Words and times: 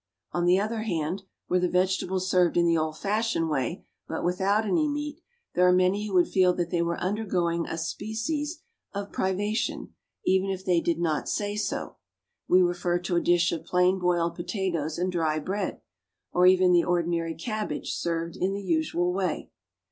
On 0.31 0.45
the 0.45 0.59
other 0.59 0.81
hand, 0.81 1.21
were 1.47 1.59
the 1.59 1.69
vegetables 1.69 2.27
served 2.27 2.57
in 2.57 2.65
the 2.65 2.75
old 2.75 2.97
fashioned 2.97 3.51
style, 3.51 3.83
but 4.07 4.23
without 4.23 4.65
any 4.65 4.87
meat, 4.89 5.21
there 5.53 5.67
are 5.67 5.71
many 5.71 6.07
who 6.07 6.15
would 6.15 6.27
feel 6.27 6.53
that 6.55 6.71
they 6.71 6.81
were 6.81 6.99
undergoing 6.99 7.67
a 7.67 7.77
species 7.77 8.63
of 8.95 9.11
privation, 9.11 9.93
even 10.25 10.49
if 10.49 10.65
they 10.65 10.81
did 10.81 10.97
not 10.97 11.29
say 11.29 11.55
so 11.55 11.97
we 12.47 12.63
refer 12.63 12.97
to 12.97 13.15
a 13.15 13.21
dish 13.21 13.51
of 13.51 13.63
plain 13.63 13.99
boiled 13.99 14.33
potatoes 14.33 14.97
and 14.97 15.11
dry 15.11 15.37
bread, 15.37 15.81
or 16.33 16.47
even 16.47 16.71
the 16.73 16.83
ordinary 16.83 17.35
cabbage 17.35 17.93
served 17.93 18.35
in 18.35 18.53
the 18.55 18.63
usual 18.63 19.13
way. 19.13 19.51